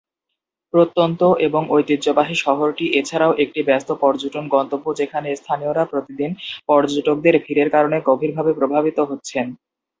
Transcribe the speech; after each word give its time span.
প্রত্যন্ত 0.73 1.21
এবং 1.47 1.61
ঐতিহ্যবাহী 1.71 2.35
শহরটি 2.35 2.85
এছাড়াও 2.99 3.33
একটি 3.43 3.59
ব্যস্ত 3.63 3.89
পর্যটন 4.01 4.45
গন্তব্য 4.55 4.85
যেখানে 4.99 5.27
স্থানীয়রা 5.35 5.83
প্রতিদিন 5.85 6.31
পর্যটকদের 6.69 7.35
ভিড়ের 7.45 7.69
কারনে 7.69 7.97
গভীরভাবে 8.09 8.51
প্রভাবিত 8.59 8.97
হচ্ছেন। 9.09 9.45